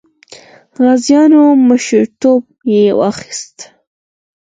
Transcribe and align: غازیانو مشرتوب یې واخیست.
غازیانو 0.81 1.43
مشرتوب 1.69 2.43
یې 2.73 2.83
واخیست. 2.99 3.57